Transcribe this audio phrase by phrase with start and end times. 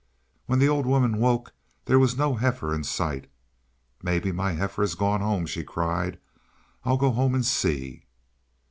[0.47, 1.53] When the old woman woke,
[1.85, 3.29] there was no heifer in sight.
[4.01, 6.17] "Maybe my heifer has gone home!" she cried.
[6.83, 8.07] "I'll go home and see."